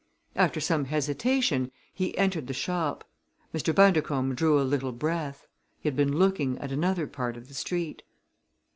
[0.35, 3.07] After some hesitation he entered the shop.
[3.53, 3.71] Mr.
[3.71, 5.45] Bundercombe drew a little breath.
[5.79, 8.01] He had been looking at another part of the street.